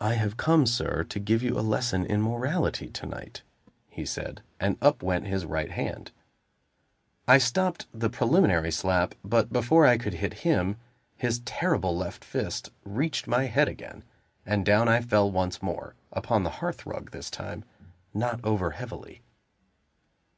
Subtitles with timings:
[0.00, 3.42] "I have come, sir, to give you a lesson in morality to night,"
[3.90, 6.12] he said; and up went his right hand.
[7.28, 10.78] I stopped the preliminary slap, but before I could hit him,
[11.18, 14.02] his terrible left fist reached my head again;
[14.46, 17.64] and down I fell once more upon the hearth rug this time
[18.14, 19.20] not over heavily.